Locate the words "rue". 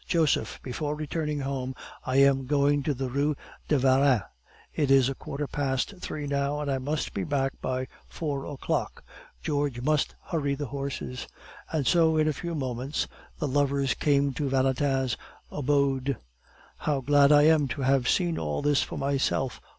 3.07-3.35